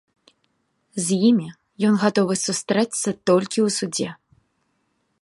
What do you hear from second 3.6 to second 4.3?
ў судзе.